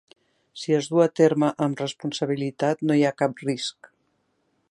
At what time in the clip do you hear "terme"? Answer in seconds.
1.19-1.49